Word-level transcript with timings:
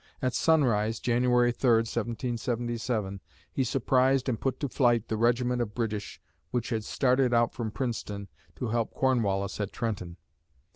At 0.19 0.33
sunrise 0.33 0.99
(Jan. 0.99 1.21
3, 1.25 1.31
1777), 1.31 3.21
he 3.51 3.63
surprised 3.63 4.27
and 4.27 4.41
put 4.41 4.59
to 4.59 4.67
flight 4.67 5.07
the 5.09 5.15
regiment 5.15 5.61
of 5.61 5.75
British 5.75 6.19
which 6.49 6.69
had 6.71 6.83
started 6.83 7.35
out 7.35 7.53
from 7.53 7.69
Princeton 7.69 8.27
to 8.55 8.69
help 8.69 8.95
Cornwallis 8.95 9.59
at 9.61 9.71
Trenton. 9.71 10.17